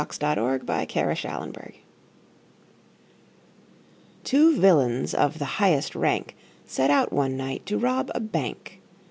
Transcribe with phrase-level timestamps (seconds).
[0.01, 1.73] Ambrose Bierce Business
[4.23, 6.35] TWO villains of the highest rank
[6.65, 8.81] Set out one night to rob a bank.